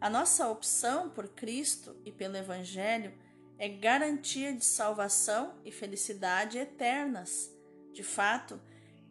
A 0.00 0.10
nossa 0.10 0.48
opção 0.48 1.10
por 1.10 1.28
Cristo 1.28 1.96
e 2.04 2.12
pelo 2.12 2.36
Evangelho 2.36 3.12
é 3.58 3.68
garantia 3.68 4.52
de 4.52 4.64
salvação 4.64 5.54
e 5.64 5.72
felicidade 5.72 6.58
eternas. 6.58 7.50
De 7.92 8.02
fato, 8.02 8.60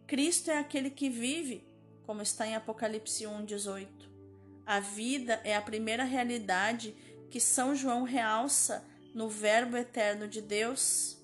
Cristo 0.05 0.51
é 0.51 0.57
aquele 0.57 0.91
que 0.91 1.09
vive, 1.09 1.67
como 2.03 2.21
está 2.21 2.45
em 2.47 2.55
Apocalipse 2.55 3.25
1:18. 3.25 4.14
A 4.65 4.79
vida 4.79 5.39
é 5.43 5.55
a 5.55 5.61
primeira 5.61 6.03
realidade 6.03 6.95
que 7.29 7.39
São 7.39 7.75
João 7.75 8.03
realça 8.03 8.85
no 9.13 9.29
Verbo 9.29 9.77
eterno 9.77 10.27
de 10.27 10.41
Deus. 10.41 11.17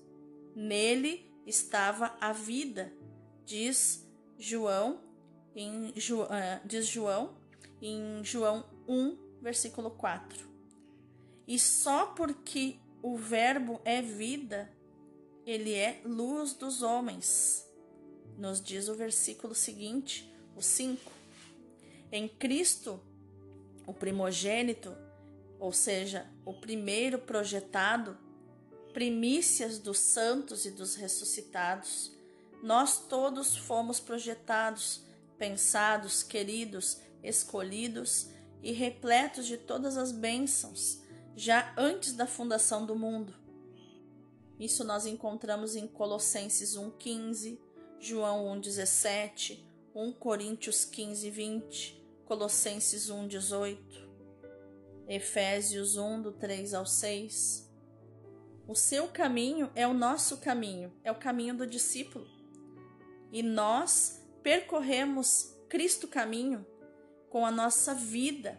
Nele 0.54 1.30
estava 1.46 2.16
a 2.20 2.32
vida, 2.32 2.92
diz 3.44 4.06
João 4.38 5.00
em 5.54 5.88
uh, 5.88 6.66
diz 6.66 6.86
João 6.86 7.36
em 7.80 8.22
João 8.22 8.64
1, 8.86 9.16
versículo 9.40 9.90
4. 9.90 10.48
E 11.46 11.58
só 11.58 12.06
porque 12.06 12.76
o 13.02 13.16
Verbo 13.16 13.80
é 13.84 14.00
vida, 14.00 14.70
ele 15.44 15.74
é 15.74 16.00
luz 16.04 16.54
dos 16.54 16.82
homens. 16.82 17.68
Nos 18.38 18.62
diz 18.62 18.88
o 18.88 18.94
versículo 18.94 19.54
seguinte, 19.54 20.32
o 20.56 20.62
5. 20.62 21.10
Em 22.12 22.28
Cristo, 22.28 23.00
o 23.86 23.92
primogênito, 23.92 24.94
ou 25.58 25.72
seja, 25.72 26.26
o 26.44 26.52
primeiro 26.52 27.18
projetado, 27.18 28.16
primícias 28.92 29.78
dos 29.78 29.98
santos 29.98 30.66
e 30.66 30.70
dos 30.70 30.94
ressuscitados, 30.94 32.12
nós 32.62 32.98
todos 32.98 33.56
fomos 33.56 33.98
projetados, 33.98 35.02
pensados, 35.38 36.22
queridos, 36.22 36.98
escolhidos 37.22 38.28
e 38.62 38.72
repletos 38.72 39.46
de 39.46 39.56
todas 39.56 39.96
as 39.96 40.12
bênçãos 40.12 41.02
já 41.36 41.72
antes 41.76 42.12
da 42.12 42.26
fundação 42.26 42.84
do 42.84 42.94
mundo. 42.94 43.34
Isso 44.58 44.84
nós 44.84 45.06
encontramos 45.06 45.74
em 45.74 45.86
Colossenses 45.86 46.76
1,15, 46.76 47.58
João 47.98 48.60
1,17, 48.60 49.58
1 49.94 50.12
Coríntios 50.12 50.84
15, 50.84 51.30
20, 51.30 52.01
Colossenses 52.32 53.10
1,18, 53.10 53.76
Efésios 55.06 55.98
1, 55.98 56.22
do 56.22 56.32
3 56.32 56.72
ao 56.72 56.86
6. 56.86 57.70
O 58.66 58.74
seu 58.74 59.06
caminho 59.08 59.70
é 59.74 59.86
o 59.86 59.92
nosso 59.92 60.38
caminho, 60.38 60.90
é 61.04 61.12
o 61.12 61.16
caminho 61.16 61.54
do 61.54 61.66
discípulo. 61.66 62.26
E 63.30 63.42
nós 63.42 64.26
percorremos 64.42 65.54
Cristo 65.68 66.08
caminho 66.08 66.64
com 67.28 67.44
a 67.44 67.50
nossa 67.50 67.94
vida 67.94 68.58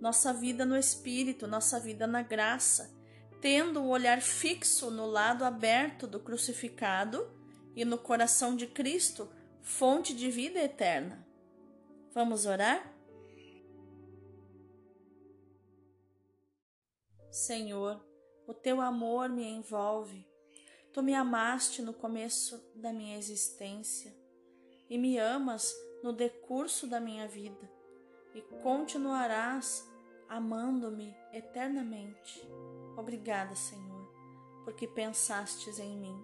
nossa 0.00 0.32
vida 0.32 0.64
no 0.64 0.78
Espírito, 0.78 1.46
nossa 1.46 1.78
vida 1.78 2.06
na 2.06 2.22
graça, 2.22 2.96
tendo 3.42 3.82
o 3.82 3.88
olhar 3.88 4.22
fixo 4.22 4.90
no 4.90 5.04
lado 5.04 5.44
aberto 5.44 6.06
do 6.06 6.18
crucificado 6.18 7.30
e 7.74 7.84
no 7.84 7.98
coração 7.98 8.56
de 8.56 8.66
Cristo, 8.66 9.28
fonte 9.60 10.14
de 10.14 10.30
vida 10.30 10.58
eterna. 10.58 11.25
Vamos 12.16 12.46
orar? 12.46 12.82
Senhor, 17.30 18.02
o 18.46 18.54
teu 18.54 18.80
amor 18.80 19.28
me 19.28 19.46
envolve. 19.46 20.26
Tu 20.94 21.02
me 21.02 21.12
amaste 21.12 21.82
no 21.82 21.92
começo 21.92 22.58
da 22.74 22.90
minha 22.90 23.18
existência 23.18 24.16
e 24.88 24.96
me 24.96 25.18
amas 25.18 25.74
no 26.02 26.10
decurso 26.10 26.86
da 26.86 26.98
minha 26.98 27.28
vida 27.28 27.70
e 28.34 28.40
continuarás 28.62 29.86
amando-me 30.26 31.14
eternamente. 31.34 32.40
Obrigada, 32.96 33.54
Senhor, 33.54 34.10
porque 34.64 34.88
pensastes 34.88 35.78
em 35.78 35.94
mim. 35.98 36.18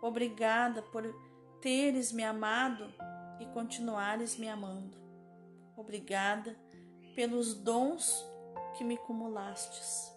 Obrigada 0.00 0.80
por 0.80 1.02
teres 1.60 2.12
me 2.12 2.22
amado 2.22 2.84
e 3.42 3.46
continuares 3.46 4.38
me 4.38 4.48
amando. 4.48 5.01
Obrigada 5.76 6.56
pelos 7.14 7.54
dons 7.54 8.24
que 8.76 8.84
me 8.84 8.96
cumulastes. 8.96 10.12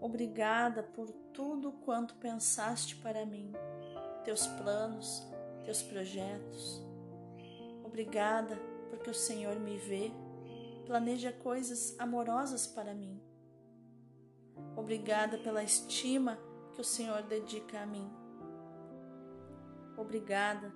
Obrigada 0.00 0.82
por 0.82 1.10
tudo 1.32 1.72
quanto 1.72 2.14
pensaste 2.16 2.96
para 2.96 3.24
mim, 3.24 3.52
teus 4.24 4.46
planos, 4.46 5.26
teus 5.64 5.82
projetos. 5.82 6.82
Obrigada 7.82 8.58
porque 8.90 9.10
o 9.10 9.14
Senhor 9.14 9.58
me 9.58 9.78
vê, 9.78 10.12
planeja 10.86 11.32
coisas 11.32 11.98
amorosas 11.98 12.66
para 12.66 12.94
mim. 12.94 13.20
Obrigada 14.76 15.38
pela 15.38 15.62
estima 15.62 16.38
que 16.74 16.80
o 16.80 16.84
Senhor 16.84 17.22
dedica 17.22 17.80
a 17.80 17.86
mim. 17.86 18.10
Obrigada 19.96 20.72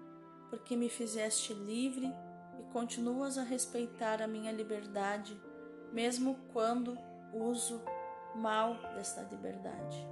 porque 0.49 0.77
me 0.77 0.89
fizeste 0.89 1.53
livre 1.53 2.11
e 2.59 2.73
continuas 2.73 3.39
a 3.39 3.43
respeitar 3.43 4.21
a 4.21 4.27
minha 4.27 4.53
liberdade, 4.53 5.41
mesmo 5.93 6.37
quando 6.53 6.99
uso 7.33 7.81
mal 8.35 8.75
desta 8.95 9.23
liberdade. 9.23 10.07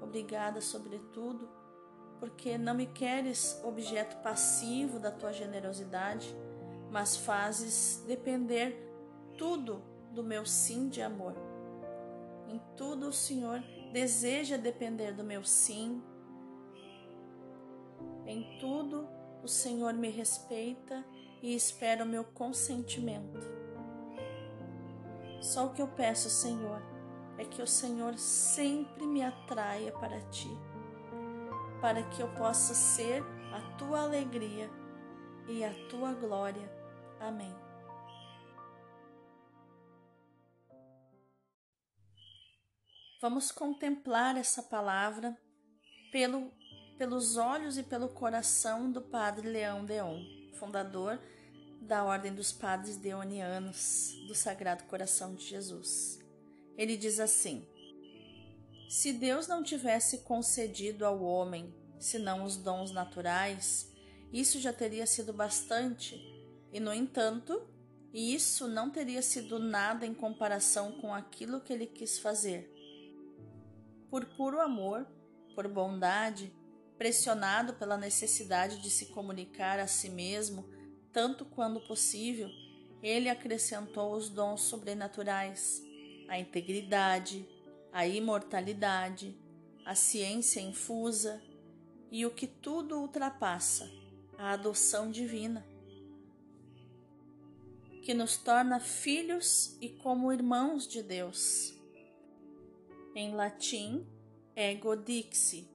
Obrigada, 0.00 0.60
sobretudo, 0.60 1.48
porque 2.18 2.56
não 2.56 2.74
me 2.74 2.86
queres 2.86 3.60
objeto 3.64 4.16
passivo 4.22 4.98
da 4.98 5.10
tua 5.10 5.32
generosidade 5.32 6.34
mas 6.92 7.16
fazes 7.16 8.04
depender 8.06 8.76
tudo 9.38 9.82
do 10.12 10.22
meu 10.22 10.44
sim 10.44 10.90
de 10.90 11.00
amor. 11.00 11.34
Em 12.46 12.60
tudo 12.76 13.08
o 13.08 13.12
Senhor 13.12 13.64
deseja 13.94 14.58
depender 14.58 15.12
do 15.12 15.24
meu 15.24 15.42
sim. 15.42 16.02
Em 18.26 18.58
tudo 18.60 19.08
o 19.42 19.48
Senhor 19.48 19.94
me 19.94 20.10
respeita 20.10 21.02
e 21.42 21.54
espera 21.54 22.04
o 22.04 22.08
meu 22.08 22.24
consentimento. 22.24 23.40
Só 25.40 25.66
o 25.66 25.72
que 25.72 25.82
eu 25.82 25.88
peço, 25.88 26.30
Senhor, 26.30 26.80
é 27.36 27.44
que 27.44 27.60
o 27.60 27.66
Senhor 27.66 28.16
sempre 28.16 29.06
me 29.06 29.22
atraia 29.22 29.92
para 29.92 30.20
ti, 30.30 30.50
para 31.80 32.02
que 32.04 32.22
eu 32.22 32.28
possa 32.34 32.74
ser 32.74 33.22
a 33.52 33.76
tua 33.76 34.02
alegria 34.02 34.70
e 35.48 35.64
a 35.64 35.74
tua 35.88 36.12
glória 36.12 36.82
Amém. 37.22 37.54
Vamos 43.20 43.52
contemplar 43.52 44.36
essa 44.36 44.60
palavra 44.60 45.38
pelo, 46.10 46.52
pelos 46.98 47.36
olhos 47.36 47.78
e 47.78 47.84
pelo 47.84 48.08
coração 48.08 48.90
do 48.90 49.00
Padre 49.00 49.48
Leão 49.48 49.84
Deon, 49.84 50.20
fundador 50.52 51.18
da 51.80 52.04
Ordem 52.04 52.32
dos 52.32 52.52
Padres 52.52 52.96
Deonianos 52.96 54.14
do 54.26 54.34
Sagrado 54.34 54.84
Coração 54.84 55.34
de 55.34 55.44
Jesus. 55.44 56.20
Ele 56.76 56.96
diz 56.96 57.18
assim: 57.18 57.66
Se 58.88 59.12
Deus 59.12 59.48
não 59.48 59.62
tivesse 59.62 60.18
concedido 60.18 61.04
ao 61.04 61.22
homem 61.22 61.74
senão 61.98 62.44
os 62.44 62.56
dons 62.56 62.90
naturais, 62.90 63.90
isso 64.32 64.58
já 64.58 64.72
teria 64.72 65.06
sido 65.06 65.32
bastante 65.32 66.16
e, 66.72 66.80
no 66.80 66.92
entanto, 66.92 67.62
isso 68.12 68.66
não 68.66 68.90
teria 68.90 69.22
sido 69.22 69.58
nada 69.58 70.06
em 70.06 70.14
comparação 70.14 70.92
com 70.92 71.14
aquilo 71.14 71.60
que 71.60 71.72
ele 71.72 71.86
quis 71.86 72.18
fazer. 72.18 72.70
Por 74.10 74.24
puro 74.36 74.60
amor, 74.60 75.06
por 75.54 75.66
bondade, 75.68 76.52
pressionado 77.02 77.74
pela 77.74 77.96
necessidade 77.96 78.80
de 78.80 78.88
se 78.88 79.06
comunicar 79.06 79.80
a 79.80 79.88
si 79.88 80.08
mesmo 80.08 80.64
tanto 81.12 81.44
quando 81.44 81.80
possível, 81.80 82.48
ele 83.02 83.28
acrescentou 83.28 84.14
os 84.14 84.28
dons 84.28 84.60
sobrenaturais, 84.60 85.82
a 86.28 86.38
integridade, 86.38 87.44
a 87.92 88.06
imortalidade, 88.06 89.36
a 89.84 89.96
ciência 89.96 90.60
infusa 90.60 91.42
e 92.08 92.24
o 92.24 92.30
que 92.30 92.46
tudo 92.46 93.00
ultrapassa, 93.00 93.90
a 94.38 94.52
adoção 94.52 95.10
divina 95.10 95.66
que 98.02 98.14
nos 98.14 98.36
torna 98.36 98.78
filhos 98.78 99.76
e 99.80 99.88
como 99.88 100.32
irmãos 100.32 100.86
de 100.86 101.02
Deus. 101.02 101.76
Em 103.12 103.34
latim, 103.34 104.06
ego 104.54 104.96
dixi, 104.96 105.71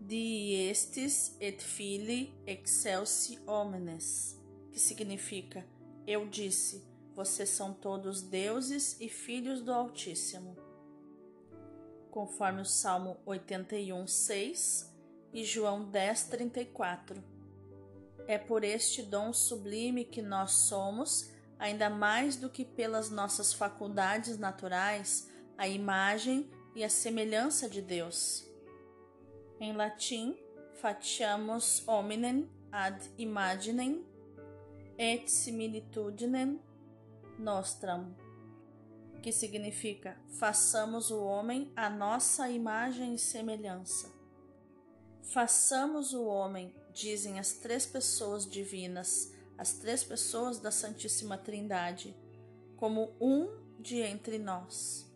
diestis 0.00 1.36
et 1.38 1.62
fili 1.62 2.32
excelsi 2.46 3.38
homines, 3.46 4.40
que 4.72 4.80
significa 4.80 5.64
Eu 6.06 6.26
disse: 6.26 6.82
Vocês 7.14 7.50
são 7.50 7.74
todos 7.74 8.22
deuses 8.22 8.96
e 8.98 9.08
filhos 9.08 9.60
do 9.60 9.72
Altíssimo. 9.72 10.56
Conforme 12.10 12.62
o 12.62 12.64
Salmo 12.64 13.18
81, 13.24 14.06
6 14.06 14.92
e 15.32 15.44
João 15.44 15.84
10, 15.84 16.24
34. 16.24 17.22
É 18.26 18.38
por 18.38 18.64
este 18.64 19.02
dom 19.02 19.32
sublime 19.32 20.04
que 20.04 20.22
nós 20.22 20.52
somos, 20.52 21.30
ainda 21.58 21.88
mais 21.88 22.36
do 22.36 22.48
que 22.50 22.64
pelas 22.64 23.10
nossas 23.10 23.52
faculdades 23.52 24.38
naturais, 24.38 25.28
a 25.56 25.68
imagem 25.68 26.50
e 26.74 26.82
a 26.82 26.88
semelhança 26.88 27.68
de 27.68 27.82
Deus. 27.82 28.49
Em 29.60 29.74
latim, 29.74 30.38
faciamus 30.80 31.86
hominem 31.86 32.48
ad 32.72 32.98
imaginem 33.18 34.02
et 34.96 35.30
similitudinem 35.30 36.58
nostram, 37.38 38.16
que 39.22 39.30
significa 39.30 40.16
façamos 40.38 41.10
o 41.10 41.22
homem 41.22 41.70
a 41.76 41.90
nossa 41.90 42.48
imagem 42.48 43.14
e 43.14 43.18
semelhança. 43.18 44.10
Façamos 45.22 46.14
o 46.14 46.24
homem, 46.24 46.74
dizem 46.94 47.38
as 47.38 47.52
três 47.52 47.84
pessoas 47.84 48.48
divinas, 48.48 49.30
as 49.58 49.74
três 49.74 50.02
pessoas 50.02 50.58
da 50.58 50.70
Santíssima 50.70 51.36
Trindade, 51.36 52.16
como 52.78 53.12
um 53.20 53.46
de 53.78 54.00
entre 54.00 54.38
nós. 54.38 55.06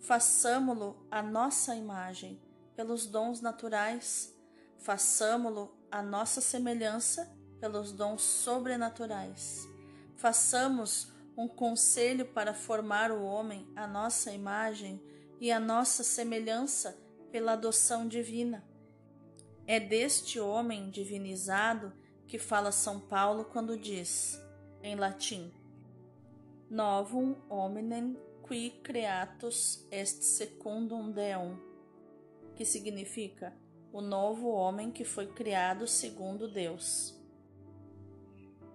Façamo-lo 0.00 1.06
a 1.10 1.22
nossa 1.22 1.76
imagem, 1.76 2.40
pelos 2.76 3.06
dons 3.06 3.40
naturais, 3.40 4.34
façamo-lo 4.78 5.76
a 5.90 6.02
nossa 6.02 6.40
semelhança, 6.40 7.30
pelos 7.60 7.92
dons 7.92 8.22
sobrenaturais. 8.22 9.66
Façamos 10.16 11.12
um 11.36 11.48
conselho 11.48 12.26
para 12.26 12.54
formar 12.54 13.10
o 13.10 13.22
homem 13.22 13.66
à 13.74 13.86
nossa 13.86 14.32
imagem 14.32 15.02
e 15.40 15.50
à 15.50 15.58
nossa 15.58 16.04
semelhança 16.04 16.98
pela 17.30 17.52
adoção 17.52 18.06
divina. 18.06 18.64
É 19.66 19.80
deste 19.80 20.38
homem 20.38 20.90
divinizado 20.90 21.92
que 22.26 22.38
fala 22.38 22.70
São 22.70 23.00
Paulo 23.00 23.44
quando 23.46 23.78
diz, 23.78 24.40
em 24.82 24.94
latim, 24.94 25.52
Novum 26.70 27.36
hominem 27.48 28.16
qui 28.46 28.70
creatus 28.82 29.86
est 29.90 30.22
secundum 30.22 31.10
Deum, 31.12 31.56
que 32.56 32.64
significa 32.64 33.52
o 33.92 34.00
novo 34.00 34.48
homem 34.48 34.90
que 34.90 35.04
foi 35.04 35.26
criado 35.26 35.86
segundo 35.86 36.48
Deus. 36.48 37.14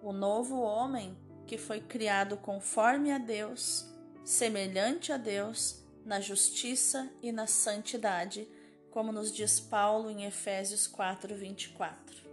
O 0.01 0.13
novo 0.13 0.59
homem 0.61 1.17
que 1.45 1.57
foi 1.57 1.81
criado 1.81 2.37
conforme 2.37 3.11
a 3.11 3.17
Deus, 3.17 3.85
semelhante 4.23 5.11
a 5.11 5.17
Deus, 5.17 5.83
na 6.05 6.19
justiça 6.19 7.11
e 7.21 7.31
na 7.31 7.47
santidade, 7.47 8.47
como 8.91 9.11
nos 9.11 9.31
diz 9.31 9.59
Paulo 9.59 10.09
em 10.09 10.25
Efésios 10.25 10.87
4, 10.87 11.35
24. 11.35 12.29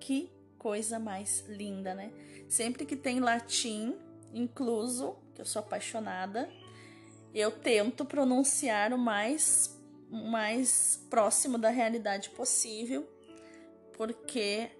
Que 0.00 0.32
coisa 0.58 0.98
mais 0.98 1.46
linda, 1.46 1.94
né? 1.94 2.12
Sempre 2.48 2.84
que 2.84 2.96
tem 2.96 3.20
latim 3.20 3.96
incluso, 4.32 5.16
que 5.34 5.40
eu 5.40 5.46
sou 5.46 5.60
apaixonada, 5.60 6.50
eu 7.32 7.50
tento 7.50 8.04
pronunciar 8.04 8.92
o 8.92 8.98
mais, 8.98 9.78
mais 10.10 11.04
próximo 11.10 11.58
da 11.58 11.70
realidade 11.70 12.30
possível, 12.30 13.08
porque 13.96 14.70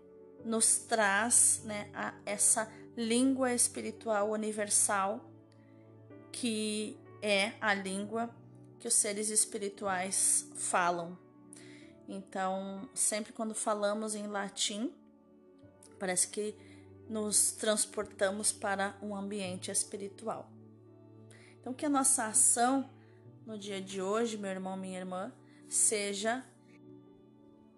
nos 0.45 0.79
traz 0.79 1.63
né, 1.65 1.91
a, 1.95 2.15
essa 2.27 2.71
língua 2.97 3.53
espiritual 3.53 4.31
universal 4.31 5.31
que 6.31 6.99
é 7.23 7.53
a 7.61 7.73
língua 7.73 8.29
que 8.79 8.89
os 8.89 8.95
seres 8.95 9.31
espirituais 9.31 10.47
falam. 10.57 11.17
Então, 12.09 12.89
sempre 12.93 13.33
quando 13.33 13.55
falamos 13.55 14.15
em 14.15 14.27
latim, 14.27 14.93
parece 15.99 16.29
que 16.29 16.55
nos 17.09 17.53
transportamos 17.53 18.53
para 18.53 18.97
um 19.01 19.17
ambiente 19.17 19.71
espiritual. 19.71 20.51
Então, 21.61 21.73
que 21.73 21.87
a 21.87 21.89
nossa 21.89 22.27
ação 22.27 22.91
no 23.47 23.59
dia 23.59 23.81
de 23.81 24.01
hoje, 24.01 24.37
meu 24.37 24.51
irmão, 24.51 24.77
minha 24.77 24.99
irmã, 24.99 25.33
seja. 25.69 26.45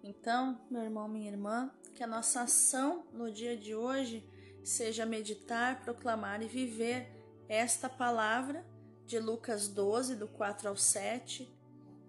Então, 0.03 0.59
meu 0.69 0.81
irmão, 0.81 1.07
minha 1.07 1.29
irmã, 1.29 1.71
que 1.93 2.03
a 2.03 2.07
nossa 2.07 2.41
ação 2.41 3.05
no 3.11 3.31
dia 3.31 3.57
de 3.57 3.75
hoje 3.75 4.23
seja 4.63 5.05
meditar, 5.05 5.81
proclamar 5.81 6.41
e 6.41 6.47
viver 6.47 7.09
esta 7.49 7.89
palavra 7.89 8.65
de 9.05 9.19
Lucas 9.19 9.67
12, 9.67 10.15
do 10.15 10.27
4 10.27 10.69
ao 10.69 10.77
7, 10.77 11.49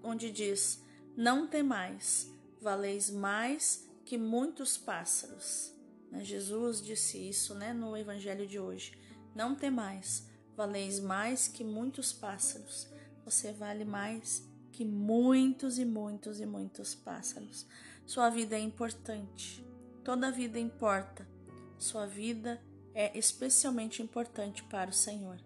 onde 0.03 0.31
diz: 0.31 0.85
Não 1.17 1.47
temais, 1.47 2.31
valeis 2.61 3.11
mais 3.11 3.89
que 4.05 4.19
muitos 4.19 4.77
pássaros. 4.77 5.73
Né? 6.11 6.25
Jesus 6.25 6.83
disse 6.83 7.29
isso 7.29 7.55
né, 7.55 7.73
no 7.73 7.97
Evangelho 7.97 8.47
de 8.47 8.59
hoje. 8.59 8.99
Não 9.35 9.55
temais, 9.55 10.27
valeis 10.57 10.99
mais 10.99 11.47
que 11.47 11.63
muitos 11.63 12.13
pássaros. 12.13 12.89
Você 13.29 13.53
vale 13.53 13.85
mais 13.85 14.43
que 14.73 14.87
muitos 14.87 15.79
e 15.79 15.85
muitos 15.85 16.41
e 16.41 16.47
muitos 16.47 16.95
pássaros. 16.95 17.67
Sua 18.07 18.31
vida 18.31 18.57
é 18.57 18.59
importante. 18.59 19.63
Toda 20.03 20.33
vida 20.33 20.59
importa. 20.59 21.29
Sua 21.77 22.07
vida 22.07 22.59
é 22.95 23.17
especialmente 23.19 24.01
importante 24.01 24.63
para 24.65 24.89
o 24.89 24.95
Senhor. 24.95 25.39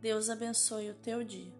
Deus 0.00 0.30
abençoe 0.30 0.90
o 0.90 0.94
teu 0.94 1.24
dia. 1.24 1.52